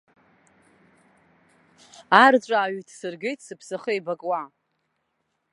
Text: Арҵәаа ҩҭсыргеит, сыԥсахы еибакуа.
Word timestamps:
Арҵәаа 2.23 2.73
ҩҭсыргеит, 2.75 3.39
сыԥсахы 3.45 3.91
еибакуа. 3.93 4.41